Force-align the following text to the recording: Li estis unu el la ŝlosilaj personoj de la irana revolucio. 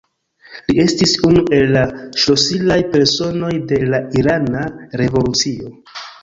Li 0.69 0.77
estis 0.83 1.11
unu 1.27 1.43
el 1.57 1.69
la 1.75 1.83
ŝlosilaj 2.23 2.79
personoj 2.95 3.53
de 3.73 3.79
la 3.95 4.01
irana 4.23 4.65
revolucio. 5.05 5.71